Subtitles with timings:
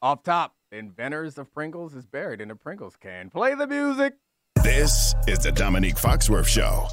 [0.00, 3.30] Off top, inventors of Pringles is buried in a Pringles can.
[3.30, 4.14] Play the music.
[4.62, 6.86] This is the Dominique Foxworth Show.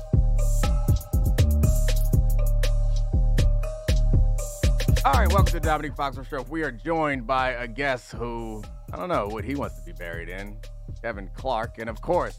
[5.06, 6.42] All right, welcome to the Dominique Foxworth Show.
[6.50, 9.92] We are joined by a guest who, I don't know what he wants to be
[9.92, 10.58] buried in,
[11.04, 11.78] Kevin Clark.
[11.78, 12.36] And of course,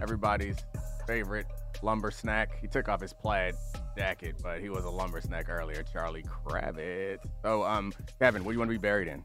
[0.00, 0.56] everybody's
[1.06, 1.44] favorite
[1.82, 2.58] lumber snack.
[2.58, 3.54] He took off his plaid
[3.98, 7.18] jacket, but he was a lumber snack earlier, Charlie Kravitz.
[7.42, 9.22] So, um, Kevin, what do you want to be buried in?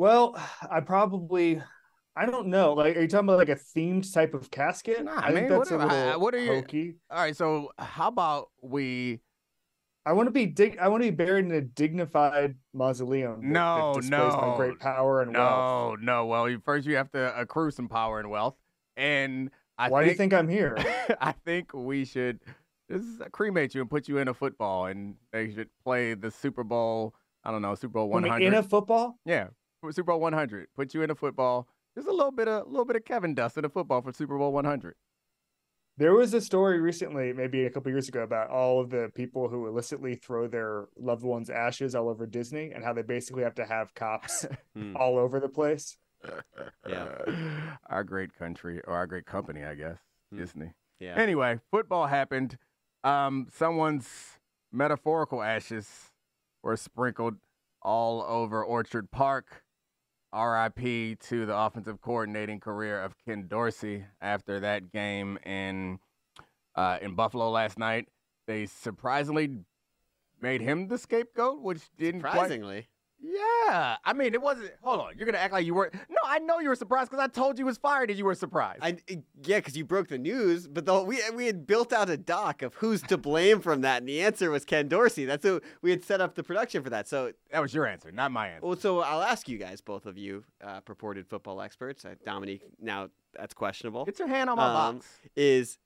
[0.00, 0.34] Well,
[0.70, 1.62] I probably
[2.16, 2.72] I don't know.
[2.72, 5.04] Like, are you talking about like a themed type of casket?
[5.04, 5.82] Nah, I man, think that's whatever.
[5.84, 6.94] a little I- what are you- hokey.
[7.10, 9.20] All right, so how about we?
[10.06, 10.78] I want to be dig.
[10.78, 13.52] I want to be buried in a dignified mausoleum.
[13.52, 15.98] No, no, great power and wealth.
[16.00, 16.26] No, no.
[16.26, 18.56] Well, you, first you have to accrue some power and wealth,
[18.96, 20.76] and I Why think, do you think I'm here?
[21.20, 22.40] I think we should
[22.90, 26.64] just cremate you and put you in a football, and they should play the Super
[26.64, 27.14] Bowl.
[27.44, 28.46] I don't know, Super Bowl one hundred.
[28.46, 29.18] in a football?
[29.26, 29.48] yeah,
[29.90, 30.68] Super Bowl one hundred.
[30.76, 31.66] Put you in a football.
[31.94, 34.12] There's a little bit of, a little bit of Kevin dust in a football for
[34.12, 34.94] Super Bowl one hundred.
[35.96, 39.48] There was a story recently, maybe a couple years ago, about all of the people
[39.48, 43.54] who illicitly throw their loved ones' ashes all over Disney and how they basically have
[43.56, 44.96] to have cops Hmm.
[44.96, 45.96] all over the place.
[46.88, 47.08] Yeah.
[47.90, 49.98] our great country or our great company, I guess,
[50.32, 50.38] Hmm.
[50.38, 50.72] Disney.
[51.00, 51.14] Yeah.
[51.16, 52.56] Anyway, football happened.
[53.04, 54.08] Um, someone's
[54.72, 56.12] metaphorical ashes
[56.62, 57.36] were sprinkled
[57.82, 59.64] all over Orchard Park.
[60.32, 65.98] RIP to the offensive coordinating career of Ken Dorsey after that game in
[66.74, 68.08] uh, in Buffalo last night.
[68.46, 69.58] They surprisingly
[70.40, 72.88] made him the scapegoat, which didn't quite Surprisingly.
[73.22, 74.70] Yeah, I mean, it wasn't.
[74.82, 75.94] Hold on, you're gonna act like you weren't.
[75.94, 78.24] No, I know you were surprised because I told you he was fired and you
[78.24, 78.80] were surprised.
[78.82, 78.98] I
[79.44, 82.62] yeah, because you broke the news, but the, we we had built out a doc
[82.62, 85.24] of who's to blame from that, and the answer was Ken Dorsey.
[85.26, 87.08] That's who we had set up the production for that.
[87.08, 88.66] So, that was your answer, not my answer.
[88.66, 92.04] well, so I'll ask you guys, both of you, uh, purported football experts.
[92.04, 94.04] Uh, Dominique, now that's questionable.
[94.06, 95.06] Get your hand on my Um, box.
[95.36, 95.78] Is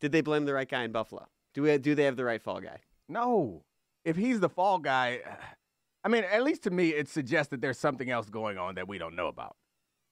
[0.00, 1.26] did they blame the right guy in Buffalo?
[1.52, 2.78] Do we do they have the right fall guy?
[3.08, 3.64] No,
[4.04, 5.20] if he's the fall guy,
[6.04, 8.88] I mean, at least to me, it suggests that there's something else going on that
[8.88, 9.56] we don't know about.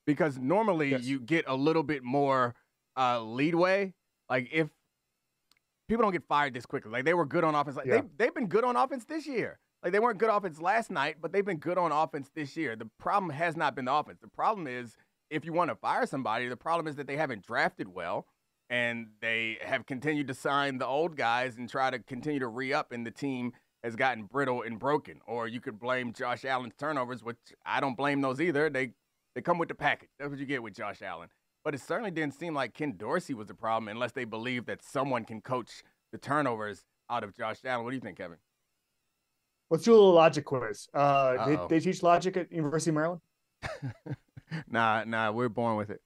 [0.05, 1.03] Because normally Yes.
[1.03, 2.55] you get a little bit more
[2.97, 3.93] uh, leadway.
[4.29, 4.69] Like if
[5.87, 7.75] people don't get fired this quickly, like they were good on offense.
[7.77, 8.01] Like Yeah.
[8.01, 9.59] they they've been good on offense this year.
[9.83, 12.75] Like they weren't good offense last night, but they've been good on offense this year.
[12.75, 14.19] The problem has not been the offense.
[14.19, 14.95] The problem is
[15.29, 18.25] if you want to fire somebody, the problem is that they haven't drafted well
[18.69, 22.73] and they have continued to sign the old guys and try to continue to re
[22.73, 23.53] up, in the team
[23.83, 25.19] has gotten brittle and broken.
[25.27, 28.69] Or you could blame Josh Allen's turnovers, which I don't blame those either.
[28.69, 28.91] They
[29.35, 30.09] they come with the package.
[30.17, 31.29] That's what you get with Josh Allen.
[31.63, 34.83] But it certainly didn't seem like Ken Dorsey was the problem, unless they believe that
[34.83, 37.83] someone can coach the turnovers out of Josh Allen.
[37.83, 38.37] What do you think, Kevin?
[39.69, 40.87] Let's do a little logic quiz.
[40.93, 43.21] Uh, they, they teach logic at University of Maryland.
[44.67, 46.01] nah, nah, we're born with it.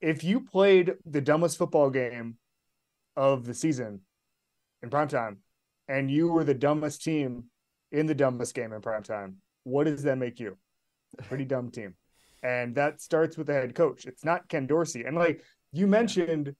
[0.00, 2.36] if you played the dumbest football game
[3.16, 4.00] of the season
[4.82, 5.38] in prime time
[5.88, 7.44] and you were the dumbest team
[7.92, 10.56] in the dumbest game in prime time, what does that make you?
[11.28, 11.94] Pretty dumb team.
[12.42, 14.04] And that starts with the head coach.
[14.04, 15.04] It's not Ken Dorsey.
[15.04, 16.54] And like you mentioned,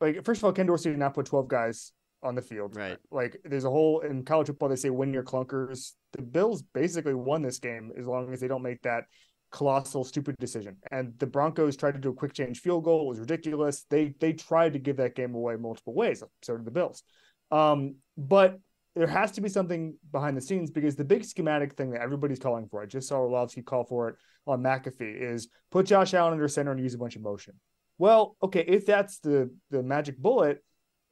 [0.00, 1.92] like first of all, Ken Dorsey did not put 12 guys
[2.22, 2.76] on the field.
[2.76, 2.98] Right.
[3.10, 5.92] Like there's a whole in college football, they say win your clunkers.
[6.12, 9.04] The Bills basically won this game as long as they don't make that
[9.50, 10.76] colossal stupid decision.
[10.90, 13.02] And the Broncos tried to do a quick change field goal.
[13.02, 13.84] It was ridiculous.
[13.90, 16.22] They they tried to give that game away multiple ways.
[16.42, 17.02] So did the Bills.
[17.50, 18.58] Um, but
[18.94, 22.38] there has to be something behind the scenes because the big schematic thing that everybody's
[22.38, 26.34] calling for, I just saw Orlovsky call for it on McAfee, is put Josh Allen
[26.34, 27.54] under center and use a bunch of motion.
[27.98, 30.62] Well, okay, if that's the the magic bullet,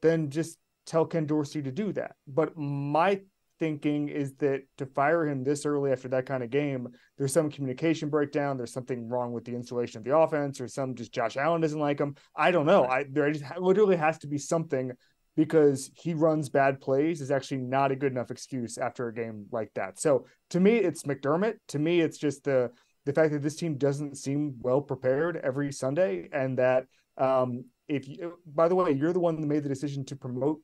[0.03, 2.13] then just tell Ken Dorsey to do that.
[2.27, 3.21] But my
[3.59, 7.51] thinking is that to fire him this early after that kind of game, there's some
[7.51, 8.57] communication breakdown.
[8.57, 11.79] There's something wrong with the installation of the offense, or some just Josh Allen doesn't
[11.79, 12.17] like him.
[12.35, 12.85] I don't know.
[12.85, 14.93] I there just literally has to be something
[15.41, 19.47] because he runs bad plays is actually not a good enough excuse after a game
[19.51, 19.99] like that.
[19.99, 21.55] So to me, it's McDermott.
[21.69, 22.71] To me, it's just the
[23.07, 26.85] the fact that this team doesn't seem well prepared every Sunday, and that
[27.17, 30.61] um, if you, by the way, you're the one that made the decision to promote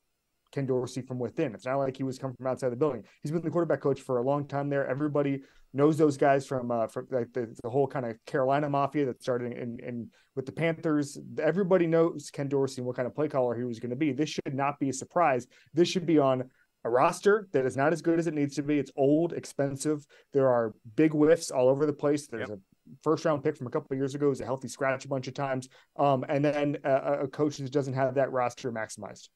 [0.56, 1.54] Ken Dorsey from within.
[1.54, 3.04] It's not like he was coming from outside the building.
[3.22, 4.86] He's been the quarterback coach for a long time there.
[4.86, 5.42] Everybody
[5.74, 9.22] knows those guys from uh, from like the, the whole kind of Carolina mafia that
[9.22, 11.18] started in, in with the Panthers.
[11.38, 14.12] Everybody knows Ken Dorsey and what kind of play caller he was going to be.
[14.12, 15.46] This should not be a surprise.
[15.74, 16.44] This should be on
[16.84, 18.78] a roster that is not as good as it needs to be.
[18.78, 20.06] It's old, expensive.
[20.32, 22.28] There are big whiffs all over the place.
[22.28, 22.58] There's Yep.
[22.58, 22.60] a
[23.02, 25.28] first round pick from a couple of years ago is a healthy scratch a bunch
[25.28, 25.68] of times.
[25.98, 29.28] Um, and then a, a coach that doesn't have that roster maximized.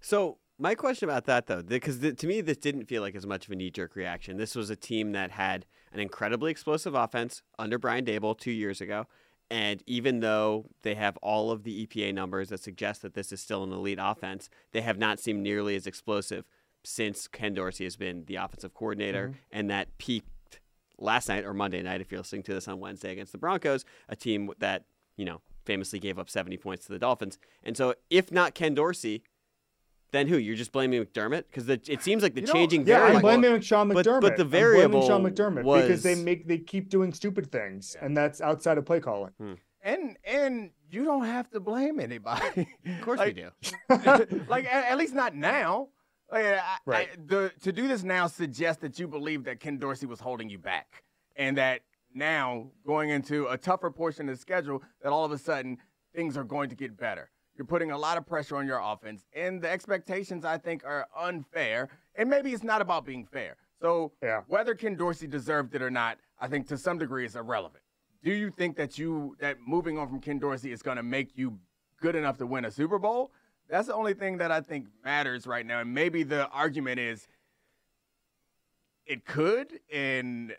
[0.00, 3.46] So My question about that, though, because to me, this didn't feel like as much
[3.46, 4.36] of a knee jerk reaction.
[4.36, 8.80] This was a team that had an incredibly explosive offense under Brian Daboll two years
[8.80, 9.06] ago.
[9.50, 13.40] And even though they have all of the EPA numbers that suggest that this is
[13.40, 16.46] still an elite offense, they have not seemed nearly as explosive
[16.84, 19.28] since Ken Dorsey has been the offensive coordinator.
[19.28, 19.34] Mhm.
[19.50, 20.60] And that peaked
[20.98, 23.84] last night or Monday night, if you're listening to this on Wednesday against the Broncos,
[24.08, 24.84] a team that,
[25.16, 27.38] you know, famously gave up 70 points to the Dolphins.
[27.62, 29.22] And so if not Ken Dorsey,
[30.12, 30.36] then who?
[30.36, 33.20] You're just blaming McDermott because it seems like the You know, changing Yeah, I'm variable.
[33.22, 34.20] blaming Sean McDermott.
[34.20, 37.50] but- but the I'm blaming Sean variable McDermott because they make they keep doing stupid
[37.50, 39.32] things, and that's outside of play calling.
[39.38, 39.54] Hmm.
[39.82, 42.68] And and you don't have to blame anybody.
[42.86, 43.50] Of course like, we do.
[44.48, 45.88] like at, at least not now.
[46.30, 47.08] Like, I, Right.
[47.12, 50.48] I, the, to do this now suggests that you believe that Ken Dorsey was holding
[50.48, 51.02] you back,
[51.36, 51.80] and that
[52.14, 55.78] now going into a tougher portion of the schedule, that all of a sudden
[56.14, 57.30] things are going to get better.
[57.56, 61.06] You're putting a lot of pressure on your offense, and the expectations I think are
[61.16, 61.88] unfair.
[62.14, 63.56] And maybe it's not about being fair.
[63.80, 64.42] So Yeah.
[64.46, 67.82] whether Ken Dorsey deserved it or not, I think to some degree is irrelevant.
[68.22, 71.36] Do you think that you that moving on from Ken Dorsey is going to make
[71.36, 71.58] you
[72.00, 73.32] good enough to win a Super Bowl?
[73.68, 75.80] That's the only thing that I think matters right now.
[75.80, 77.26] And maybe the argument is
[79.06, 80.54] it could, and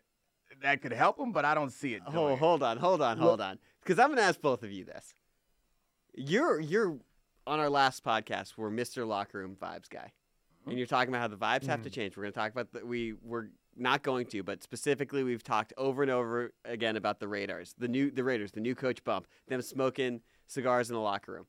[0.61, 2.03] that could help him, but I don't see it.
[2.05, 3.59] doing Oh, hold on, hold on, hold on.
[3.81, 5.15] Because I'm gonna ask both of you this.
[6.15, 6.97] You're you're
[7.47, 8.53] on our last podcast.
[8.57, 9.07] We're Mr.
[9.07, 10.69] Locker Room Vibes guy, mm-hmm.
[10.69, 11.93] and you're talking about how the vibes have to mm.
[11.93, 12.15] change.
[12.15, 12.85] We're gonna talk about that.
[12.85, 17.27] We we're not going to, but specifically, we've talked over and over again about the
[17.27, 21.33] Raiders, the new the Raiders, the new coach bump, them smoking cigars in the locker
[21.33, 21.47] room.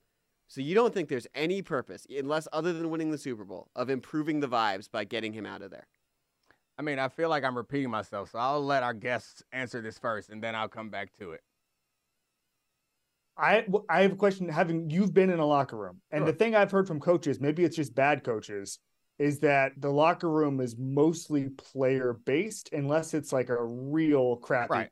[0.48, 3.90] So you don't think there's any purpose, unless other than winning the Super Bowl, of
[3.90, 5.86] improving the vibes by getting him out of there?
[6.78, 9.98] I mean, I feel like I'm repeating myself, so I'll let our guests answer this
[9.98, 11.42] first, and then I'll come back to it.
[13.36, 14.48] I I have a question.
[14.48, 16.32] Having you've been in a locker room, and Sure.
[16.32, 18.78] the thing I've heard from coaches, maybe it's just bad coaches,
[19.18, 24.70] is that the locker room is mostly player based, unless it's like a real crappy
[24.70, 24.90] Right.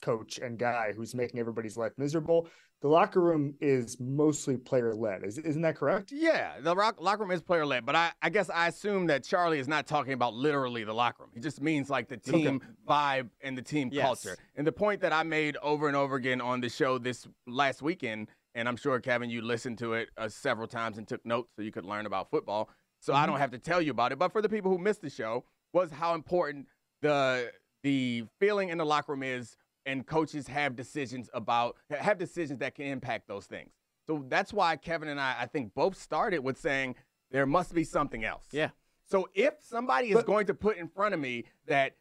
[0.00, 2.48] Coach and guy who's making everybody's life miserable.
[2.80, 5.24] The locker room is mostly player led.
[5.24, 6.12] Is, isn't that correct?
[6.12, 9.24] Yeah, the rock, locker room is player led, but I, I guess I assume that
[9.24, 11.30] Charlie is not talking about literally the locker room.
[11.34, 14.04] He just means like the team vibe and the team Yes.
[14.04, 14.38] culture.
[14.54, 17.82] And the point that I made over and over again on the show this last
[17.82, 21.50] weekend, and I'm sure Kevin, you listened to it uh, several times and took notes
[21.56, 22.70] so you could learn about football.
[23.00, 24.18] So I don't have to tell you about it.
[24.18, 26.66] But for the people who missed the show, was how important
[27.02, 27.50] the
[27.82, 32.74] the feeling in the locker room is, and coaches have decisions about have decisions that
[32.74, 33.70] can impact those things.
[34.06, 36.94] So that's why Kevin and I, I think, both started with saying
[37.30, 38.46] there must be something else.
[38.52, 38.70] Yeah.
[39.04, 41.94] So if somebody is But- going to put in front of me that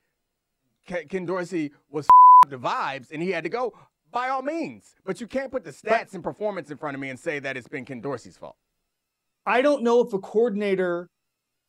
[0.86, 2.08] Ken Dorsey was
[2.50, 3.74] the vibes and he had to go,
[4.12, 4.96] by all means.
[5.06, 7.58] But you can't put the stats and performance in front of me and say that
[7.58, 8.56] it's been Ken Dorsey's fault.
[9.46, 11.10] I don't know if a coordinator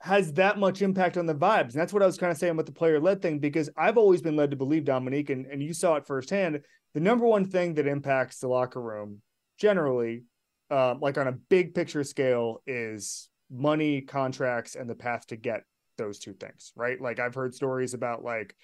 [0.01, 1.73] has that much impact on the vibes.
[1.73, 3.99] And that's what I was kind of saying with the player led thing, because I've
[3.99, 6.61] always been led to believe, Dominique, and, and you saw it firsthand.
[6.95, 9.21] The number one thing that impacts the locker room
[9.59, 10.25] generally,
[10.71, 15.63] um, like on a big picture scale, is money, contracts, and the path to get
[15.97, 17.01] those two things, right?
[17.01, 18.55] Like I've heard stories about like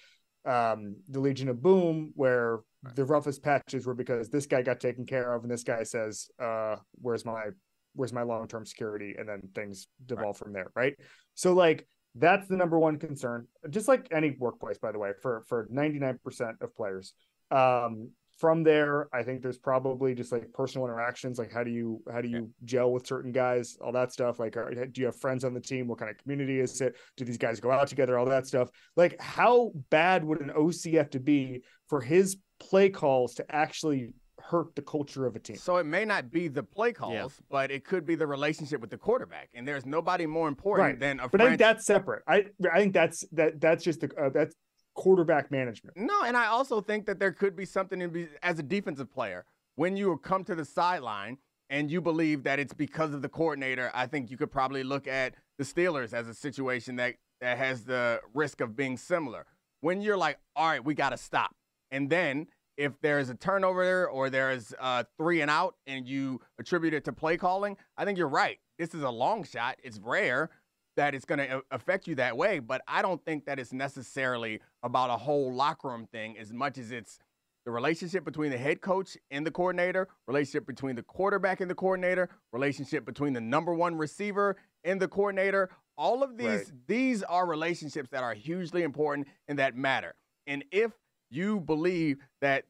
[0.45, 2.59] um, the Legion of Boom, where
[2.95, 6.29] the roughest patches were because this guy got taken care of, and this guy says,
[6.41, 7.45] uh, "Where's my
[7.93, 10.95] where's my long term security?" And then things devolve from there, right?
[11.35, 15.43] So like that's the number one concern, just like any workplace, by the way, for
[15.47, 17.13] for ninety nine percent of players.
[17.51, 22.01] Um, from there, I think there's probably just like personal interactions, like how do you
[22.11, 24.39] how do you gel with certain guys, all that stuff.
[24.39, 25.87] Like, are, do you have friends on the team?
[25.87, 26.95] What kind of community is it?
[27.15, 28.17] Do these guys go out together?
[28.17, 28.69] All that stuff.
[28.97, 34.13] Like, how bad would an OC have to be for his play calls to actually
[34.39, 35.55] hurt the culture of a team?
[35.57, 38.89] So it may not be the play calls, but it could be the relationship with
[38.89, 39.49] the quarterback.
[39.53, 40.99] And there's nobody more important Right.
[40.99, 42.23] than a But I think that's separate.
[42.27, 44.55] I I think that's that that's just the uh, that's
[44.93, 45.97] quarterback management.
[45.97, 49.11] No, and I also think that there could be something in be, as a defensive
[49.11, 51.37] player when you come to the sideline
[51.69, 53.91] and you believe that it's because of the coordinator.
[53.93, 57.83] I think you could probably look at the Steelers as a situation that that has
[57.83, 59.45] the risk of being similar.
[59.81, 61.55] When you're like, all right, we got to stop,
[61.91, 62.47] and then
[62.77, 67.13] if there's a turnover or there's uh, three and out, and you attribute it to
[67.13, 68.59] play calling, I think you're right.
[68.77, 69.77] This is a long shot.
[69.83, 70.49] It's rare
[70.97, 72.59] that it's going to affect you that way.
[72.59, 76.77] But I don't think that it's necessarily about a whole locker room thing as much
[76.77, 77.19] as it's
[77.65, 81.75] the relationship between the head coach and the coordinator, relationship between the quarterback and the
[81.75, 85.69] coordinator, relationship between the number one receiver and the coordinator.
[85.97, 86.87] All of these Right.
[86.87, 90.13] these are relationships that are hugely important and that matter.
[90.45, 90.91] And if
[91.29, 92.65] you believe that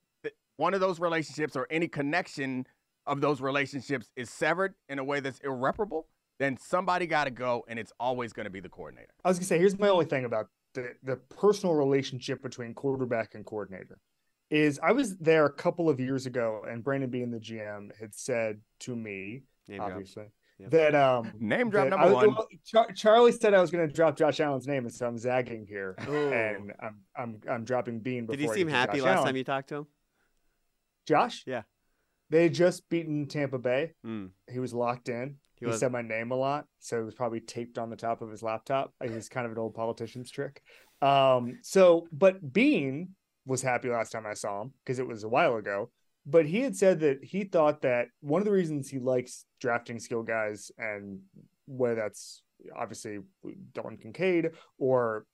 [0.57, 2.65] one of those relationships or any connection
[3.05, 6.07] of those relationships is severed in a way that's irreparable,
[6.39, 9.11] then somebody got to go, and it's always going to be the coordinator.
[9.23, 13.35] I was gonna say, here's my only thing about the the personal relationship between quarterback
[13.35, 13.99] and coordinator.
[14.49, 18.13] Is I was there a couple of years ago, and Brandon Beane the GM had
[18.13, 19.91] said to me, Name drop.
[19.91, 20.25] obviously,
[20.57, 20.69] Yep.
[20.71, 22.33] that um Name drop number I- one.
[22.33, 25.17] well, Char- Charlie said I was going to drop Josh Allen's name, and so I'm
[25.17, 26.31] zagging here, Ooh.
[26.31, 28.25] and I'm I'm I'm dropping Beane.
[28.25, 29.25] Did he seem happy Josh last Allen.
[29.27, 29.87] time you talked to him?
[31.07, 31.43] Josh?
[31.45, 31.63] Yeah.
[32.29, 33.93] They had just beaten Tampa Bay.
[34.05, 34.29] Mm.
[34.49, 35.35] He was locked in.
[35.59, 38.21] He He, said my name a lot, so it was probably taped on the top
[38.21, 38.93] of his laptop.
[39.03, 40.61] It was kind of an old politician's trick.
[41.01, 43.09] Um, so, but Beane
[43.45, 45.91] was happy last time I saw him because it was a while ago.
[46.25, 49.99] But he had said that he thought that one of the reasons he likes drafting
[49.99, 51.19] skill guys, and
[51.67, 52.41] whether that's
[52.75, 53.19] obviously
[53.73, 55.25] Dalton Kincaid or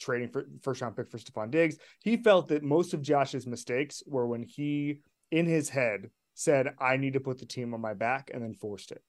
[0.00, 4.02] trading for first round pick for Stefon Diggs, he felt that most of Josh's mistakes
[4.06, 7.94] were when he, in his head, said, I need to put the team on my
[7.94, 9.02] back and then forced it.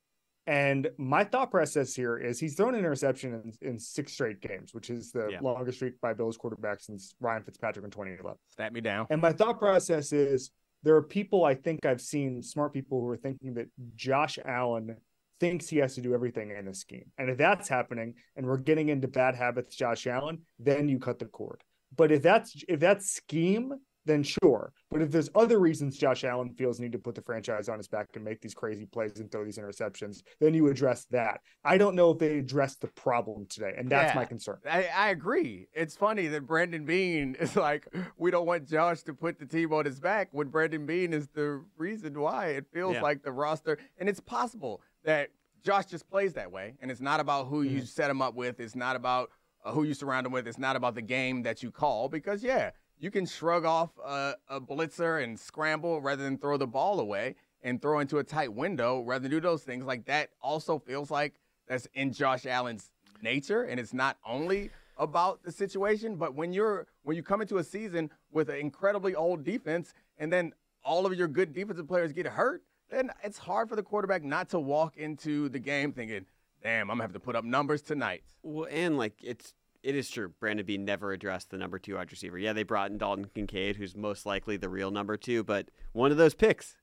[0.48, 4.74] And my thought process here is he's thrown an interception in, in six straight games,
[4.74, 5.39] which is the Yeah.
[5.41, 8.38] longest streak by Bills quarterback since Ryan Fitzpatrick in 2011.
[8.50, 9.05] Stat me down.
[9.10, 10.51] And my thought process is
[10.83, 14.97] there are people I think I've seen, smart people who are thinking that Josh Allen
[15.39, 17.05] thinks he has to do everything in this scheme.
[17.17, 21.19] And if that's happening and we're getting into bad habits, Josh Allen, then you cut
[21.19, 21.63] the cord.
[21.95, 23.73] But if that's if that's scheme,
[24.05, 24.74] then sure.
[24.89, 27.88] But if there's other reasons Josh Allen feels need to put the franchise on his
[27.88, 31.41] back and make these crazy plays and throw these interceptions, then you address that.
[31.63, 34.15] I don't know if they addressed the problem today, and that's Yeah.
[34.15, 34.58] my concern.
[34.70, 35.67] I, I agree.
[35.74, 39.72] It's funny that Brandon Beane is like, we don't want Josh to put the team
[39.74, 42.48] on his back when Brandon Beane is the reason why.
[42.48, 43.01] It feels Yeah.
[43.01, 45.29] like the roster, and it's possible that
[45.63, 48.60] Josh just plays that way, and it's not about who you set him up with.
[48.60, 49.29] It's not about
[49.63, 50.48] uh, who you surround him with.
[50.48, 54.36] It's not about the game that you call because yeah, you can shrug off a,
[54.48, 58.53] a blitzer and scramble rather than throw the ball away and throw into a tight
[58.53, 59.84] window rather than do those things.
[59.84, 61.34] Like that also feels like
[61.67, 62.91] that's in Josh Allen's
[63.22, 67.58] nature, and it's not only about the situation, but when you're when you come into
[67.58, 70.53] a season with an incredibly old defense, and then
[70.84, 74.48] all of your good defensive players get hurt, then it's hard for the quarterback not
[74.50, 76.25] to walk into the game thinking,
[76.62, 80.09] "Damn, I'm gonna have to put up numbers tonight." Well, and like it's it is
[80.09, 80.29] true.
[80.39, 82.38] Brandon Beane never addressed the number two wide receiver.
[82.38, 86.11] Yeah, they brought in Dalton Kincaid, who's most likely the real number two, but one
[86.11, 86.75] of those picks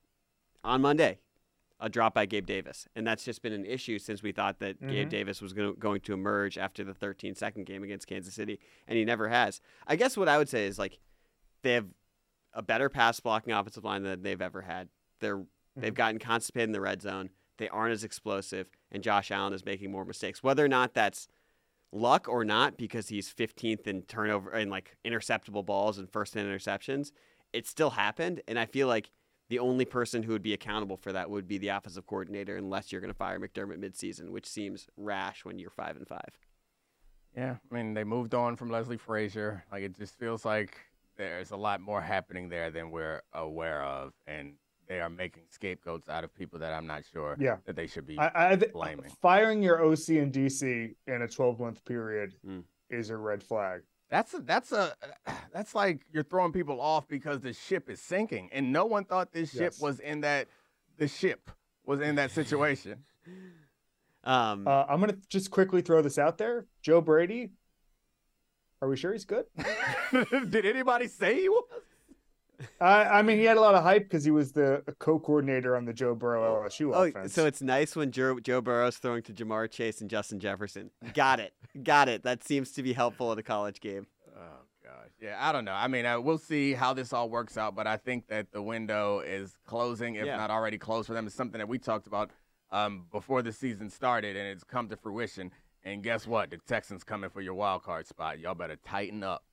[0.63, 1.19] on Monday,
[1.79, 4.79] a drop by Gabe Davis, and that's just been an issue since we thought that
[4.85, 5.11] Gabe Mhm.
[5.11, 8.59] Davis was going to, going to emerge after the 13 second game against Kansas City,
[8.87, 9.61] and he never has.
[9.87, 10.99] I guess what I would say is like
[11.61, 11.87] they have
[12.53, 14.89] a better pass blocking offensive line than they've ever had.
[15.19, 17.29] They're they've gotten constipated in the red zone.
[17.57, 20.43] They aren't as explosive, and Josh Allen is making more mistakes.
[20.43, 21.27] Whether or not that's
[21.91, 26.45] luck or not, because he's 15th in turnover and like interceptable balls and first in
[26.45, 27.11] interceptions,
[27.53, 28.41] it still happened.
[28.47, 29.11] And I feel like
[29.49, 32.91] the only person who would be accountable for that would be the offensive coordinator, unless
[32.91, 36.39] you're going to fire McDermott midseason, which seems rash when you're five and five.
[37.35, 39.63] Yeah, I mean they moved on from Leslie Frazier.
[39.71, 40.77] Like it just feels like
[41.17, 44.53] there's a lot more happening there than we're aware of, and
[44.89, 47.57] they are making scapegoats out of people that I'm not sure Yeah.
[47.65, 48.17] that they should be.
[48.17, 49.05] I, I blaming.
[49.21, 52.63] firing your OC and DC in a 12 month period Mm.
[52.89, 53.83] is a red flag.
[54.09, 54.95] That's a, that's a
[55.53, 59.31] that's like you're throwing people off because the ship is sinking, and no one thought
[59.31, 59.79] this ship Yes.
[59.79, 60.47] was in that
[60.97, 61.51] the ship
[61.85, 63.03] was in that situation.
[64.25, 66.65] Um, Uh, I'm gonna just quickly throw this out there.
[66.81, 67.51] Joe Brady,
[68.81, 69.45] are we sure he's good?
[70.49, 71.63] Did anybody say he was?
[72.81, 75.85] I, I mean, he had a lot of hype because he was the co-coordinator on
[75.85, 77.33] the Joe Burrow LSU oh, offense.
[77.33, 80.91] so it's nice when Joe, Joe Burrow's throwing to Ja'Marr Chase and Justin Jefferson.
[81.13, 81.53] Got it.
[81.83, 82.23] Got it.
[82.23, 84.07] That seems to be helpful in a college game.
[84.35, 84.41] Oh
[84.83, 85.37] gosh, yeah.
[85.39, 85.73] I don't know.
[85.73, 88.61] I mean, uh, we'll see how this all works out, but I think that the
[88.61, 90.37] window is closing, if Yeah.
[90.37, 91.27] not already closed for them.
[91.27, 92.31] It's something that we talked about
[92.71, 95.51] um, before the season started, and it's come to fruition.
[95.83, 96.49] And guess what?
[96.51, 98.39] The Texans coming for your wild card spot.
[98.39, 99.43] Y'all better tighten up.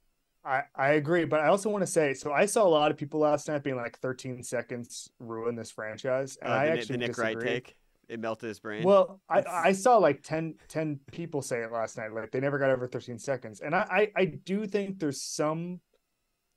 [0.46, 2.32] I, I agree, but I also want to say so.
[2.32, 6.38] I saw a lot of people last night being like 13 seconds ruin this franchise,
[6.40, 7.60] and Uh, I the, actually the Nick Wright disagree.
[7.60, 7.76] take.
[8.08, 8.84] It melted his brain.
[8.84, 12.12] Well, I, I saw like 10, 10 people say it last night.
[12.12, 13.60] Like they never got over 13 seconds.
[13.60, 15.80] And I, I, I do think there's some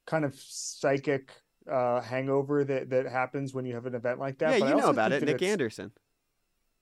[0.06, 1.32] kind of psychic
[1.70, 4.54] uh, hangover that, that happens when you have an event like that.
[4.54, 5.24] yeah, but I you know about it.
[5.24, 5.92] Nick Anderson.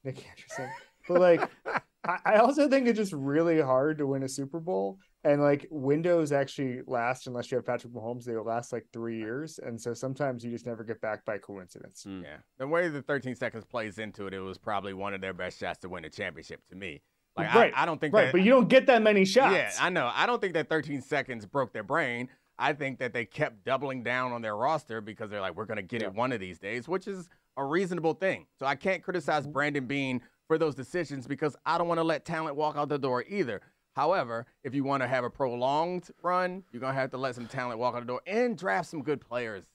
[0.04, 0.70] Nick Anderson.
[1.08, 1.50] But like,
[2.06, 5.00] I, I also think it's just really hard to win a Super Bowl.
[5.28, 9.60] And like windows actually last unless you have Patrick Mahomes, they last like three years.
[9.62, 12.06] And so sometimes you just never get back by coincidence.
[12.08, 12.24] Mm.
[12.24, 12.38] Yeah.
[12.60, 15.60] The way the 13 seconds plays into it, it was probably one of their best
[15.60, 17.02] shots to win the championship to me.
[17.36, 18.26] Like, Right, I, I don't think Right.
[18.26, 18.32] that.
[18.32, 19.54] But you don't get that many shots.
[19.54, 20.10] Yeah, I know.
[20.14, 22.30] I don't think that 13 seconds broke their brain.
[22.58, 25.76] I think that they kept doubling down on their roster because they're like, we're going
[25.76, 26.08] to get Yeah.
[26.08, 28.48] it one of these days, which is a reasonable thing.
[28.58, 32.24] So I can't criticize Brandon Beane for those decisions because I don't want to let
[32.24, 33.62] talent walk out the door either.
[33.98, 37.48] However, if you want to have a prolonged run, you're gonna have to let some
[37.48, 39.66] talent walk out the door and draft some good players.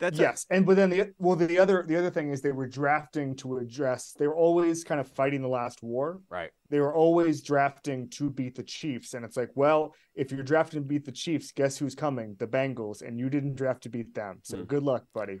[0.00, 2.66] That's yes, and but then the well the other the other thing is they were
[2.66, 4.14] drafting to address.
[4.18, 6.20] They were always kind of fighting the last war.
[6.28, 6.50] Right.
[6.70, 10.80] They were always drafting to beat the Chiefs, and it's like, well, if you're drafting
[10.82, 12.34] to beat the Chiefs, guess who's coming?
[12.40, 14.40] The Bengals, and you didn't draft to beat them.
[14.42, 14.66] So Mm.
[14.66, 15.40] good luck, buddy.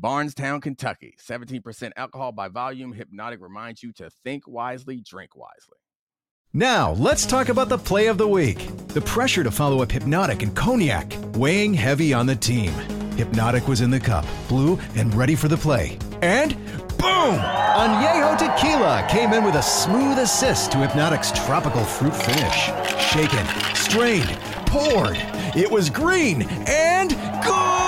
[0.00, 1.16] Bardstown, Kentucky.
[1.18, 2.92] 17% alcohol by volume.
[2.92, 5.78] Hypnotic reminds you to think wisely, drink wisely.
[6.52, 8.68] Now, let's talk about the play of the week.
[8.88, 12.70] The pressure to follow up Hypnotic and Cognac, weighing heavy on the team.
[13.16, 15.98] Hypnotic was in the cup, blue, and ready for the play.
[16.22, 16.54] And
[16.96, 17.36] boom!
[17.36, 22.70] Añejo Tequila came in with a smooth assist to Hypnotic's tropical fruit finish.
[23.10, 24.30] Shaken, strained,
[24.66, 25.18] poured.
[25.56, 27.10] It was green and
[27.44, 27.87] good!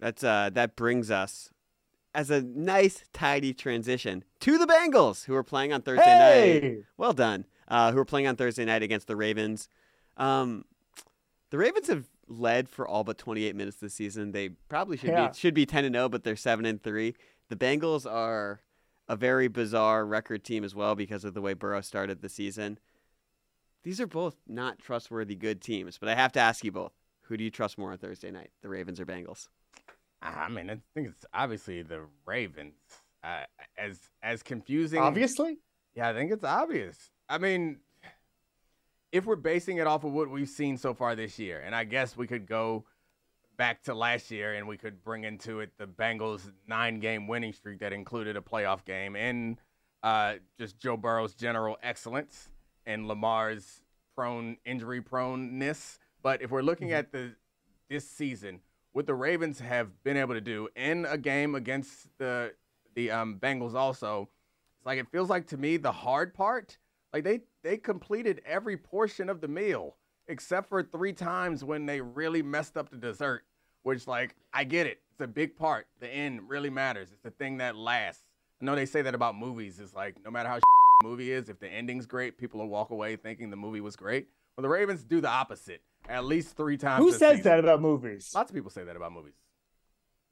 [0.00, 1.50] That's uh, that brings us
[2.14, 6.84] as a nice, tidy transition to the Bengals, who are playing on Thursday night.
[6.96, 7.44] Well done.
[7.68, 9.68] Uh, who are playing on Thursday night against the Ravens.
[10.16, 10.64] Um,
[11.50, 14.32] the Ravens have led for all but 28 minutes this season.
[14.32, 15.28] They probably should Yeah.
[15.28, 17.14] be should be 10 and 0, but they're 7 and 3.
[17.48, 18.60] The Bengals are
[19.08, 22.78] a very bizarre record team as well because of the way Burrow started the season.
[23.82, 26.92] These are both not trustworthy good teams, but I have to ask you both.
[27.22, 29.48] Who do you trust more on Thursday night, the Ravens or Bengals?
[30.22, 32.74] I mean, I think it's obviously the Ravens.
[33.22, 33.42] Uh,
[33.76, 34.98] as as confusing.
[34.98, 35.58] obviously.
[35.94, 37.10] Yeah, I think it's obvious.
[37.28, 37.80] I mean,
[39.12, 41.84] if we're basing it off of what we've seen so far this year, and I
[41.84, 42.84] guess we could go
[43.56, 47.52] back to last year and we could bring into it the Bengals nine game winning
[47.52, 49.58] streak that included a playoff game and
[50.02, 52.48] uh, just Joe Burrow's general excellence
[52.86, 53.82] and Lamar's
[54.16, 55.98] prone injury proneness.
[56.22, 57.34] But if we're looking at the
[57.90, 58.60] this season,
[58.92, 62.52] what the Ravens have been able to do in a game against the
[62.94, 64.28] the um, Bengals also,
[64.76, 66.78] it's like it feels like to me the hard part,
[67.12, 69.96] like they they completed every portion of the meal
[70.28, 73.44] except for three times when they really messed up the dessert,
[73.82, 75.00] which like I get it.
[75.12, 75.86] It's a big part.
[76.00, 77.10] The end really matters.
[77.12, 78.24] It's the thing that lasts.
[78.60, 79.78] I know they say that about movies.
[79.80, 82.90] It's like no matter how the movie is, if the ending's great, people will walk
[82.90, 84.26] away thinking the movie was great.
[84.56, 87.02] Well, the Ravens do the opposite at least three times.
[87.04, 87.42] Who says season.
[87.44, 88.32] that about movies?
[88.34, 89.34] Lots of people say that about movies.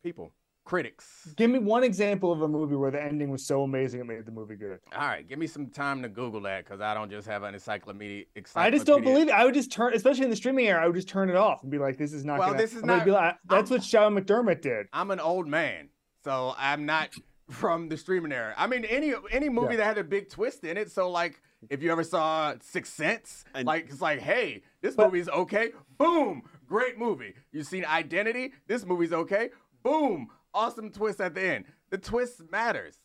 [0.03, 0.33] People.
[0.65, 1.33] critics.
[1.37, 4.27] Give me one example of a movie where the ending was so amazing it made
[4.27, 4.81] the movie good.
[4.95, 7.55] All right, give me some time to Google that because I don't just have an
[7.55, 8.27] encyclopedia.
[8.55, 9.33] I just don't believe it.
[9.33, 11.63] I would just turn, especially in the streaming era, I would just turn it off
[11.63, 13.71] and be like, "This is not." Well, gonna, this is I'm not- Be like, That's
[13.71, 14.89] I'm- what Sean McDermott did.
[14.93, 15.89] I'm an old man,
[16.23, 17.09] so I'm not
[17.51, 18.55] from the streaming era.
[18.57, 19.79] I mean, any any movie Yeah.
[19.79, 20.91] that had a big twist in it.
[20.91, 25.07] So like, if you ever saw Sixth Sense, And- like it's like, hey, this But-
[25.07, 25.73] movie's okay.
[25.97, 27.35] Boom, great movie.
[27.53, 28.53] You've seen Identity?
[28.67, 29.51] This movie's okay.
[29.83, 31.65] Boom, awesome twist at the end.
[31.91, 32.99] The twist matters,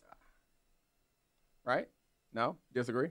[1.64, 1.88] right?
[2.32, 3.10] No, disagree.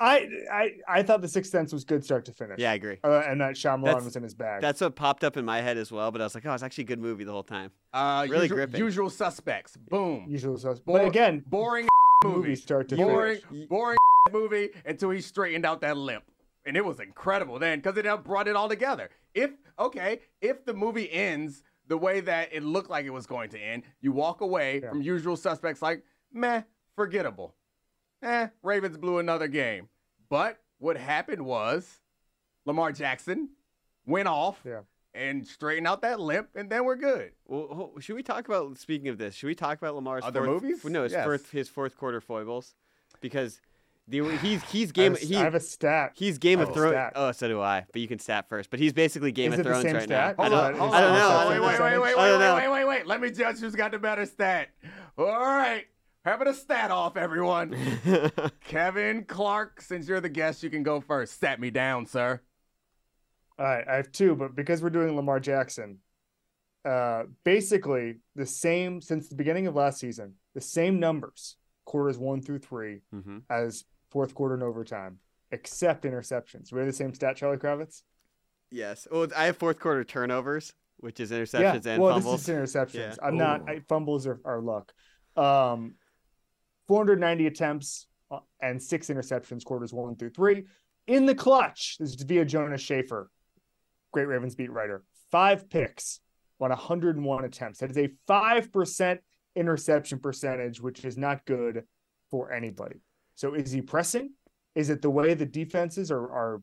[0.00, 2.58] I, I, I thought the Sixth Sense was good start to finish.
[2.58, 2.98] Yeah, I agree.
[3.02, 4.60] uh, and that Shyamalan That's- was in his bag.
[4.60, 6.10] That's what popped up in my head as well.
[6.12, 7.72] But I was like, oh, it's actually a good movie the whole time.
[7.92, 8.78] Uh, Really usual, gripping.
[8.80, 9.76] usual suspects.
[9.76, 10.26] Boom.
[10.28, 10.80] usual Suspects.
[10.86, 11.88] Bor- But again, boring
[12.24, 12.54] movie movie.
[12.56, 13.68] start to boring, finish.
[13.68, 13.98] boring
[14.32, 16.24] movie until he straightened out that limp.
[16.66, 19.08] And it was incredible then because it brought it all together.
[19.34, 23.48] If, okay, if the movie ends the way that it looked like it was going
[23.50, 24.90] to end, you walk away Yeah.
[24.90, 26.62] from usual suspects like, meh,
[26.94, 27.54] forgettable.
[28.22, 29.88] Eh, Ravens blew another game.
[30.28, 32.00] But what happened was
[32.66, 33.50] Lamar Jackson
[34.06, 34.80] went off Yeah.
[35.14, 37.32] and straightened out that limp, and then we're good.
[37.46, 39.34] Well, should we talk about speaking of this?
[39.34, 40.84] Should we talk about Lamar's Other fourth, movies?
[40.84, 41.24] No, his Yes.
[41.24, 42.74] fourth his fourth quarter foibles,
[43.20, 43.60] because
[44.06, 46.12] the he's he's I game have, a- he, I have a stat.
[46.14, 46.72] he's Game of Oh.
[46.74, 47.12] Thrones.
[47.14, 47.84] Oh, so do I.
[47.92, 48.70] But you can stat first.
[48.70, 50.36] But he's basically Game Is of Thrones right stat?
[50.38, 50.44] now.
[50.44, 51.18] I Hold don't, on, I don't on.
[51.18, 51.50] know.
[51.50, 53.06] Wait, wait, wait, wait, wait, I wait, wait, wait, wait.
[53.06, 54.68] Let me judge who's got the better stat.
[55.18, 55.86] All right.
[56.28, 57.74] Having a stat off, everyone.
[58.66, 61.32] Kevin Clark, since you're the guest, you can go first.
[61.32, 62.42] Stat me down, sir.
[63.58, 66.00] All right, I have two, but because we're doing Lamar Jackson,
[66.84, 72.42] uh, basically the same since the beginning of last season, the same numbers, quarters one
[72.42, 73.44] through three, Mhm.
[73.48, 76.70] as fourth quarter and overtime, except interceptions.
[76.72, 78.02] We have the same stat, Charlie Kravitz.
[78.70, 79.08] Yes.
[79.10, 82.44] Well, I have fourth quarter turnovers, which is interceptions yeah, and well, fumbles.
[82.44, 83.16] this is interceptions.
[83.16, 83.26] Yeah.
[83.26, 83.66] I'm not.
[83.66, 84.92] I, fumbles are, are luck.
[85.34, 85.94] Um,
[86.88, 90.64] 490 attempts uh, and six interceptions, quarters one through three.
[91.06, 93.30] In the clutch, this is via Jonas Shaffer,
[94.12, 95.04] great Ravens beat writer.
[95.30, 96.20] Five picks
[96.60, 97.78] on 101 attempts.
[97.78, 99.20] That is a five percent
[99.54, 101.84] interception percentage, which is not good
[102.30, 103.00] for anybody.
[103.34, 104.32] So, is he pressing?
[104.74, 106.62] Is it the way the defenses are are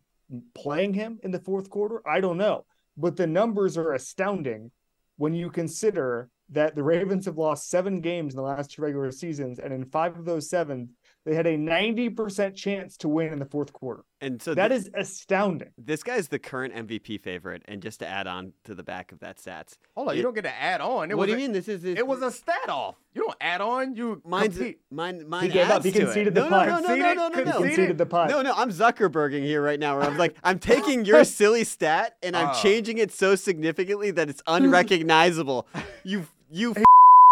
[0.54, 2.02] playing him in the fourth quarter?
[2.08, 2.66] I don't know,
[2.98, 4.72] but the numbers are astounding
[5.18, 9.12] when you consider that the Ravens have lost seven games in the last two regular
[9.12, 10.89] seasons, and in five of those seven,
[11.25, 14.03] they had a 90% chance to win in the fourth quarter.
[14.21, 15.69] and so That thi- is astounding.
[15.77, 17.63] this guy's the current MVP favorite.
[17.67, 20.23] And just to add on to the back of that stats, Hold on, It- you
[20.23, 21.10] don't get to add on.
[21.12, 21.51] It what do you a- mean?
[21.51, 22.95] This is It was a stat off.
[23.13, 23.95] You don't add on.
[23.95, 24.79] You Mine's compete.
[24.91, 25.27] mine.
[25.27, 25.77] Mine gave up.
[25.77, 26.69] adds He to conceded the no, punt.
[26.69, 27.45] No, no, no, no, no, no, Conceded?
[27.45, 27.51] no.
[27.53, 27.75] Conceded?
[27.75, 28.29] Conceded the punt.
[28.31, 29.97] No, no, I'm Zuckerberging here right now.
[29.97, 32.60] Where I'm like, I'm taking your silly stat and I'm Oh.
[32.62, 35.67] changing it so significantly that it's unrecognizable.
[36.03, 36.25] You,
[36.56, 36.74] you,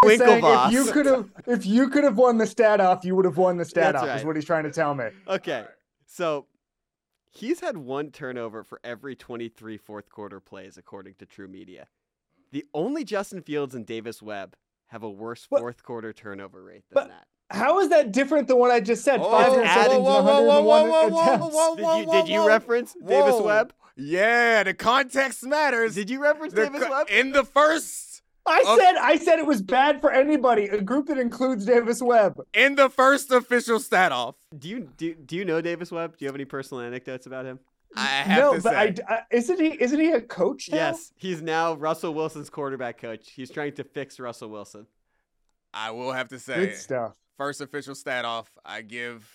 [0.05, 0.67] He's saying Winklevoss.
[0.67, 3.37] If you could have, if you could have won the stat off, you would have
[3.37, 4.17] won the stat That's off.
[4.19, 5.05] Is what he's trying to tell me.
[5.27, 5.63] Okay,
[6.05, 6.45] so
[7.31, 11.85] he's had one turnover for every 23 fourth quarter plays, according to TruMedia.
[12.51, 14.55] The only Justin Fields and Davis Webb
[14.87, 17.27] have a worse But- fourth quarter turnover rate but- than that.
[17.49, 19.19] How is that different than what I just said?
[19.19, 21.55] Oh, Five whoa, interceptions whoa, whoa, whoa, 101 whoa, whoa, attempts.
[21.55, 22.47] whoa, Did you, did you whoa.
[22.47, 23.73] reference Davis Webb?
[23.95, 25.93] Yeah, the context matters.
[25.93, 27.07] Did you reference The Davis co- Webb?
[27.11, 28.12] in the first
[28.45, 28.81] I Okay.
[28.83, 30.65] said, I said it was bad for anybody.
[30.65, 32.41] A group that includes Davis Webb.
[32.53, 34.35] in the first official stat off?
[34.57, 36.17] Do you do, do you know Davis Webb?
[36.17, 37.59] Do you have any personal anecdotes about him?
[37.95, 39.81] I have no, to but say, I, I isn't he?
[39.81, 40.77] Isn't he a coach now?
[40.77, 43.29] Yes, he's now Russell Wilson's quarterback coach.
[43.31, 44.87] He's trying to fix Russell Wilson.
[45.73, 47.13] I will have to say, Good stuff.
[47.37, 49.29] first official stat off, I give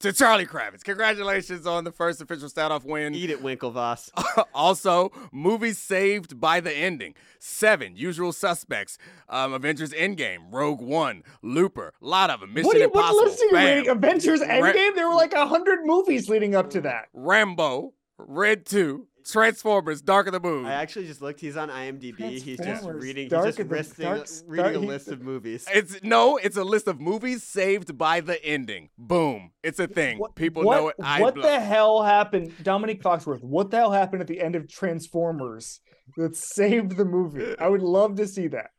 [0.00, 0.84] to Charlie Kravitz.
[0.84, 3.14] Congratulations on the first official stat off win.
[3.14, 4.10] Eat it, Winklevoss.
[4.54, 7.14] also, movies saved by the ending.
[7.38, 12.52] Seven, Usual Suspects, um, Avengers Endgame, Rogue One, Looper, a lot of them.
[12.52, 13.76] Mission what, do you, what Impossible, list are you bam.
[13.78, 13.90] reading?
[13.90, 14.94] Avengers Ra- Endgame?
[14.94, 17.06] There were like a hundred movies leading up to that.
[17.12, 20.66] Rambo, Red 2, Transformers, Dark of the Moon.
[20.66, 21.40] I actually just looked.
[21.40, 22.16] He's on IMDb.
[22.16, 23.28] He's just reading.
[23.28, 25.66] Dark he's just of the- listing, Dark- reading Dark- a list of movies.
[25.74, 28.88] It's no, it's a list of movies saved by the ending.
[28.96, 29.50] Boom.
[29.62, 30.18] It's a thing.
[30.18, 30.96] What- People what, know it.
[31.02, 31.42] I what blow.
[31.42, 33.42] the hell happened, Dominique Foxworth?
[33.42, 35.80] What the hell happened at the end of Transformers
[36.16, 37.54] that saved the movie?
[37.58, 38.70] I would love to see that.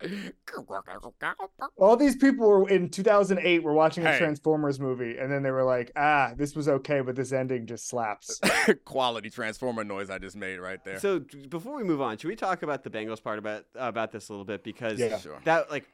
[1.76, 4.18] All these people were in 2008 were watching a Hey.
[4.18, 7.88] Transformers movie, and then they were like, "Ah, this was okay, but this ending just
[7.88, 8.40] slaps."
[8.84, 10.98] Quality transformer noise I just made right there.
[11.00, 14.28] So before we move on, should we talk about the Bengals part about about this
[14.28, 15.18] a little bit because Yeah.
[15.18, 15.40] Sure.
[15.44, 15.88] that like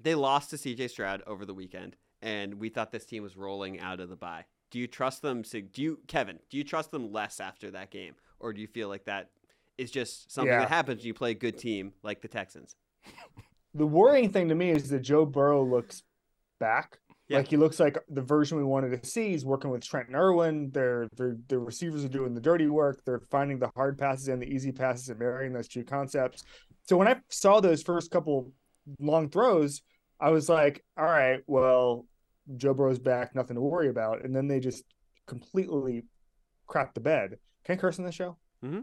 [0.00, 3.80] they lost to CJ Stroud over the weekend, and we thought this team was rolling
[3.80, 4.44] out of the bye.
[4.70, 5.42] Do you trust them?
[5.44, 6.38] To, do you, Kevin?
[6.50, 9.30] Do you trust them less after that game, or do you feel like that
[9.78, 10.60] is just something Yeah.
[10.60, 12.76] that happens when you play a good team like the Texans.
[13.74, 16.02] The worrying thing to me is that Joe Burrow looks
[16.60, 16.98] back.
[17.28, 17.38] Yeah.
[17.38, 19.30] Like he looks like the version we wanted to see.
[19.30, 20.70] He's working with Trenton Irwin.
[20.70, 23.00] Their their the receivers are doing the dirty work.
[23.04, 26.44] They're finding the hard passes and the easy passes and marrying those two concepts.
[26.82, 28.52] So when I saw those first couple
[29.00, 29.80] long throws,
[30.20, 32.06] I was like, all right, well,
[32.56, 34.24] Joe Burrow's back, nothing to worry about.
[34.24, 34.84] And then they just
[35.26, 36.04] completely
[36.66, 37.38] crap the bed.
[37.64, 38.36] Can I curse on this show?
[38.64, 38.80] Mm-hmm.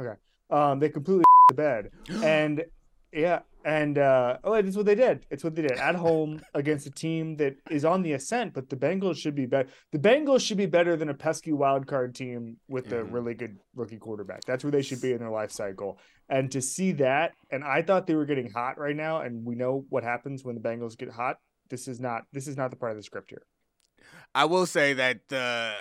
[0.00, 0.18] Okay.
[0.50, 1.90] Um, they completely the bed.
[2.24, 2.64] And
[3.12, 5.26] yeah, and uh oh, it's what they did.
[5.30, 8.68] It's what they did at home against a team that is on the ascent, but
[8.68, 9.68] the Bengals should be better.
[9.92, 13.12] The Bengals should be better than a pesky wild card team with a Mhm.
[13.12, 14.42] really good rookie quarterback.
[14.46, 15.98] That's where they should be in their life cycle.
[16.28, 19.54] And to see that, and I thought they were getting hot right now, and we
[19.54, 21.38] know what happens when the Bengals get hot.
[21.70, 23.42] This is not this is not the part of the script here.
[24.34, 25.74] I will say that uh,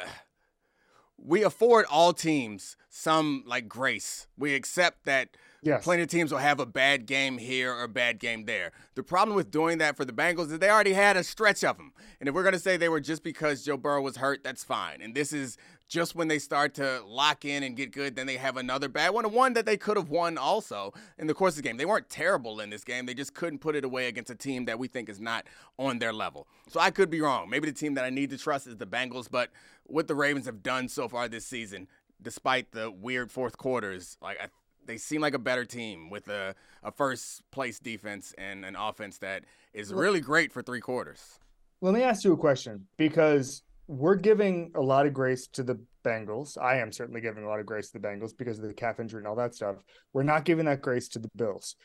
[1.18, 4.28] we afford all teams some like grace.
[4.38, 5.84] We accept that Yes.
[5.84, 8.72] plenty of teams will have a bad game here or a bad game there.
[8.96, 11.78] The problem with doing that for the Bengals is they already had a stretch of
[11.78, 11.94] them.
[12.20, 14.64] And if we're going to say they were just because Joe Burrow was hurt, that's
[14.64, 15.02] fine.
[15.02, 18.38] And this is just when they start to lock in and get good, then they
[18.38, 21.64] have another bad one, one that they could have won also in the course of
[21.64, 21.78] the game.
[21.78, 23.06] They weren't terrible in this game.
[23.06, 26.00] They just couldn't put it away against a team that we think is not on
[26.00, 26.48] their level.
[26.70, 27.50] So I could be wrong.
[27.50, 29.50] Maybe the team that I need to trust is the Bengals, but
[29.86, 31.88] what the Ravens have done so far this season,
[32.22, 34.48] despite the weird fourth quarters, like I
[34.88, 39.18] they seem like a better team with a, a first place defense and an offense
[39.20, 41.40] that is really great for three quarters.
[41.82, 45.80] Let me ask you a question because we're giving a lot of grace to the
[46.04, 46.58] Bengals.
[46.58, 49.00] I am certainly giving a lot of grace to the Bengals because of the calf
[49.00, 49.78] injury and all that stuff.
[50.14, 51.76] We're not giving that grace to the Bills.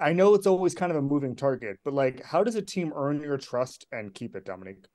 [0.00, 2.92] I know it's always kind of a moving target, but like, how does a team
[2.96, 4.86] earn your trust and keep it, Dominique?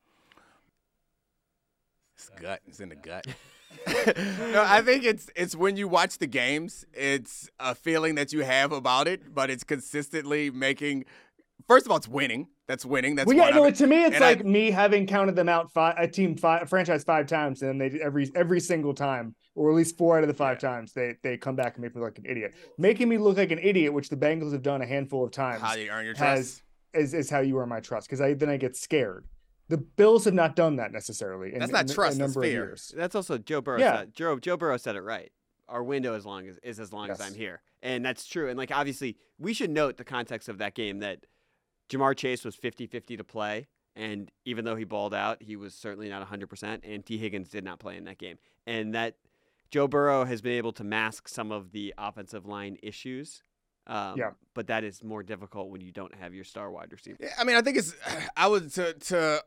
[2.16, 2.60] It's gut.
[2.68, 3.26] It's in the gut.
[3.88, 8.42] no, I think it's it's when you watch the games, it's a feeling that you
[8.42, 11.06] have about it, but it's consistently making.
[11.68, 12.48] First of all, it's winning.
[12.68, 13.16] That's winning.
[13.16, 13.66] That's well, yeah, no.
[13.66, 13.76] it.
[13.76, 16.64] To me, it's And I- like me having counted them out five, a team five,
[16.64, 20.18] a franchise five times, and then they every every single time, or at least four
[20.18, 22.30] out of the five times, they they come back and make me look like an
[22.30, 25.32] idiot, making me look like an idiot, which the Bengals have done a handful of
[25.32, 25.62] times.
[25.62, 26.62] how you earn your has
[26.94, 27.04] trust.
[27.06, 29.26] is, is how you earn my trust because I then I get scared.
[29.70, 31.54] The Bills have not done that necessarily.
[31.54, 32.94] In, That's not in trust, A that's number of years.
[32.96, 33.80] That's also Joe Burrow.
[33.80, 34.00] Yeah.
[34.00, 35.32] Said, Joe Joe Burrow said it right.
[35.68, 38.50] Our window as long as is as long as I'm here, and that's true.
[38.50, 41.26] And like obviously, we should note the context of that game that
[41.90, 46.10] Ja'Marr Chase was 50-50 to play, and even though he balled out, he was certainly
[46.10, 46.80] not 100%.
[46.84, 49.18] And Tee Higgins did not play in that game, and that
[49.70, 53.44] Joe Burrow has been able to mask some of the offensive line issues.
[53.86, 54.32] Um, Yeah.
[54.56, 57.18] but that is more difficult when you don't have your star wide receiver.
[57.20, 57.96] Yeah, I mean, I think it's.
[58.38, 59.44] I would to to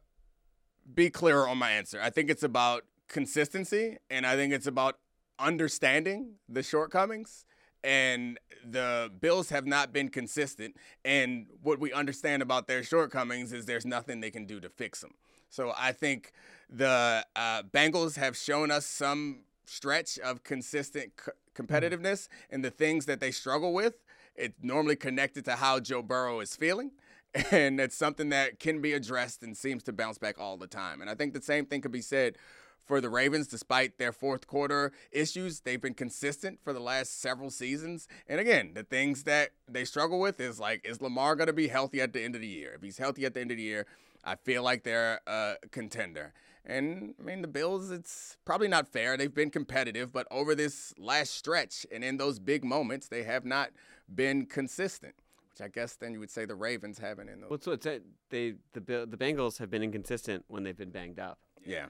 [0.94, 2.00] be clearer on my answer.
[2.00, 4.98] I think it's about consistency, and I think it's about
[5.38, 7.44] understanding the shortcomings.
[7.84, 10.76] And the Bills have not been consistent.
[11.04, 15.00] And what we understand about their shortcomings is there's nothing they can do to fix
[15.00, 15.14] them.
[15.50, 16.32] So I think
[16.70, 23.06] the uh, Bengals have shown us some stretch of consistent c- competitiveness and the things
[23.06, 23.94] that they struggle with.
[24.36, 26.92] It's normally connected to how Joe Burrow is feeling.
[27.50, 31.00] And it's something that can be addressed and seems to bounce back all the time.
[31.00, 32.36] And I think the same thing could be said
[32.84, 35.60] for the Ravens, despite their fourth quarter issues.
[35.60, 38.08] They've been consistent for the last several seasons.
[38.28, 41.68] And again, the things that they struggle with is like, is Lamar going to be
[41.68, 42.74] healthy at the end of the year?
[42.74, 43.86] If he's healthy at the end of the year,
[44.24, 46.32] I feel like they're a contender.
[46.64, 49.16] And I mean, the Bills, it's probably not fair.
[49.16, 53.44] They've been competitive, but over this last stretch and in those big moments, they have
[53.44, 53.70] not
[54.12, 55.14] been consistent,
[55.52, 57.50] which I guess then you would say the Ravens haven't in those.
[57.50, 57.86] Well, so it's
[58.30, 61.86] they the the Bengals have been inconsistent when they've been banged up, Yeah.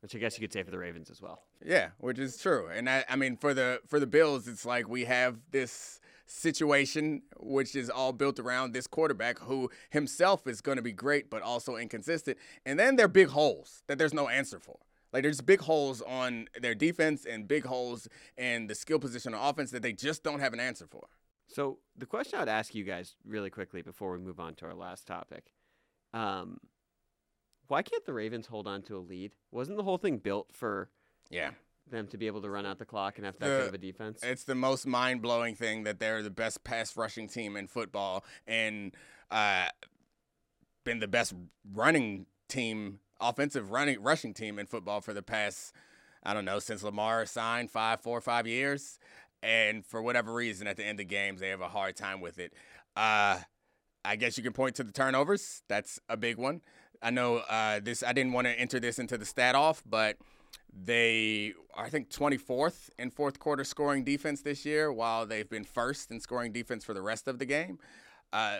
[0.00, 1.42] which I guess you could say for the Ravens as well.
[1.64, 2.68] Yeah, which is true.
[2.72, 7.22] And I, I mean for the for the Bills, it's like we have this situation
[7.40, 11.42] which is all built around this quarterback who himself is going to be great but
[11.42, 12.38] also inconsistent.
[12.64, 14.78] And then there are big holes that there's no answer for.
[15.12, 18.06] Like there's big holes on their defense and big holes
[18.38, 21.08] in the skill position on offense that they just don't have an answer for.
[21.52, 24.66] So the question I would ask you guys really quickly before we move on to
[24.66, 25.52] our last topic,
[26.14, 26.58] um,
[27.66, 29.34] why can't the Ravens hold on to a lead?
[29.50, 30.90] Wasn't the whole thing built for
[31.28, 31.52] Yeah.
[31.86, 33.74] them to be able to run out the clock and have that The- kind of
[33.74, 34.22] a defense?
[34.22, 38.24] It's the most mind blowing thing that they're the best pass rushing team in football
[38.46, 38.94] and
[39.30, 39.68] uh,
[40.84, 41.34] been the best
[41.72, 45.72] running team, offensive running rushing team in football for the past,
[46.24, 48.98] I don't know, since Lamar signed five, four five years.
[49.42, 52.38] And for whatever reason, at the end of games, they have a hard time with
[52.38, 52.52] it.
[52.96, 53.38] Uh,
[54.04, 55.62] I guess you can point to the turnovers.
[55.68, 56.60] That's a big one.
[57.02, 58.02] I know uh, this.
[58.02, 60.16] I didn't want to enter this into the stat off, but
[60.72, 65.64] They, are, I think, 24th in fourth quarter scoring defense this year, while they've been
[65.64, 67.78] first in scoring defense for the rest of the game.
[68.32, 68.58] Uh,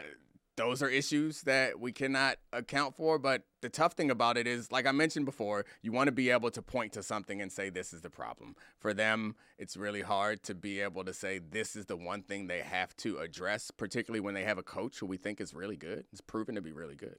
[0.60, 3.18] those are issues that we cannot account for.
[3.18, 6.28] But the tough thing about it is, like I mentioned before, you want to be
[6.28, 8.54] able to point to something and say, this is the problem.
[8.78, 12.46] For them, it's really hard to be able to say, this is the one thing
[12.46, 15.78] they have to address, particularly when they have a coach who we think is really
[15.78, 16.04] good.
[16.12, 17.16] It's proven to be really good.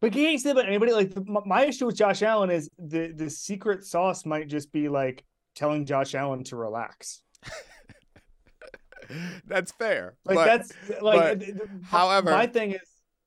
[0.00, 0.92] But you can't say about anybody.
[0.92, 1.12] Like
[1.46, 5.86] my issue with Josh Allen is the the secret sauce might just be like telling
[5.86, 7.22] Josh Allen to relax.
[9.46, 10.14] that's fair.
[10.24, 11.38] Like but, that's like.
[11.38, 12.80] but, however, my thing is,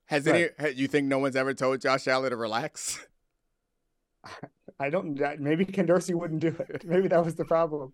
[0.06, 0.50] has any?
[0.76, 3.06] You think no one's ever told Josh Allen to relax?
[4.80, 5.20] I don't.
[5.39, 6.84] Maybe Ken Dorsey wouldn't do it.
[6.86, 7.94] Maybe that was the problem.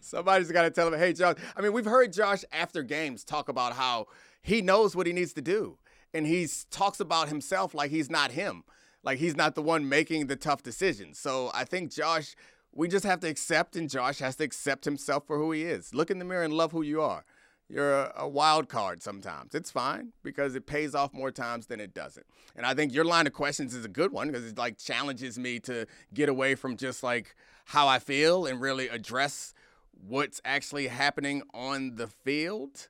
[0.00, 3.48] Somebody's got to tell him, "Hey, Josh." I mean, we've heard Josh after games talk
[3.48, 4.06] about how
[4.42, 5.78] he knows what he needs to do,
[6.12, 8.64] and he talks about himself like he's not him,
[9.02, 11.18] like he's not the one making the tough decisions.
[11.18, 12.34] So I think Josh
[12.72, 15.94] we just have to accept, and Josh has to accept himself for who he is.
[15.94, 17.24] Look in the mirror and love who you are.
[17.68, 19.54] You're a, wild card sometimes.
[19.54, 22.24] It's fine because it pays off more times than it doesn't.
[22.56, 25.38] And I think your line of questions is a good one because it like challenges
[25.38, 29.52] me to get away from just like how I feel and really address
[29.92, 32.88] what's actually happening on the field.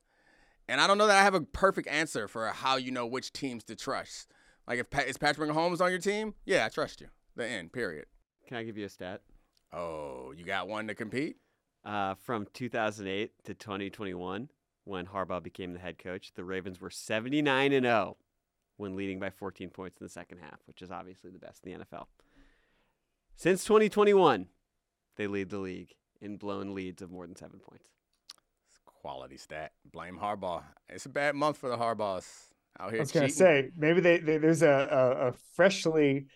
[0.69, 3.33] And I don't know that I have a perfect answer for how you know which
[3.33, 4.31] teams to trust.
[4.69, 6.35] Like if is Patrick Mahomes on your team?
[6.45, 7.09] Yeah, I trust you.
[7.35, 7.73] The end.
[7.73, 8.07] Period.
[8.47, 9.23] Can I give you a stat?
[9.73, 11.37] Oh, you got one to compete?
[11.85, 14.49] Uh, from 2008 to 2021,
[14.85, 18.17] when Harbaugh became the head coach, the Ravens were 79 and 0
[18.77, 21.73] when leading by 14 points in the second half, which is obviously the best in
[21.73, 22.07] the NFL.
[23.37, 24.47] Since 2021,
[25.17, 27.91] they lead the league in blown leads of more than seven points.
[28.87, 29.73] Quality stat.
[29.93, 30.63] Blame Harbaugh.
[30.89, 32.49] It's a bad month for the Harbaughs
[32.81, 33.01] out here.
[33.01, 36.27] I was going to say maybe they, they there's a, a, a freshly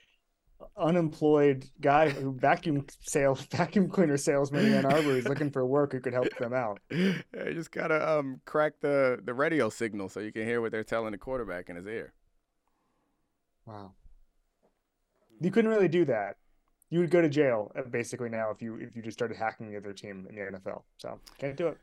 [0.76, 5.92] unemployed guy who vacuum sales vacuum cleaner salesman in Ann Arbor is looking for work
[5.92, 6.80] who could help them out.
[6.90, 10.72] Yeah, you just gotta um, crack the the radio signal so you can hear what
[10.72, 12.12] they're telling the quarterback in his ear.
[13.66, 13.92] Wow.
[15.40, 16.36] You couldn't really do that.
[16.90, 19.70] You would go to jail uh, basically now if you if you just started hacking
[19.70, 20.82] the other team in the NFL.
[20.98, 21.78] So can't do it.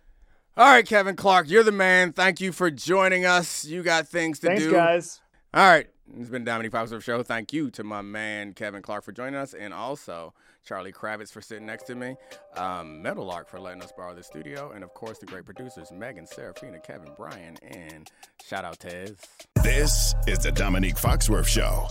[0.58, 2.12] All right, Kevin Clark, you're the man.
[2.12, 3.66] Thank you for joining us.
[3.66, 4.72] You got things to Thanks, do.
[4.72, 5.22] Thanks, guys.
[5.54, 5.88] All right.
[6.18, 7.24] It's been Dominique Foxworth Show.
[7.24, 10.34] Thank you to my man Kevin Clark for joining us, and also
[10.66, 12.16] Charlie Kravitz for sitting next to me,
[12.58, 16.26] um, Meadowlark for letting us borrow the studio, and of course the great producers Megan,
[16.26, 18.10] Serafina, Kevin, Brian, and
[18.44, 19.18] shout out Tez.
[19.64, 21.88] This is the Dominique Foxworth Show.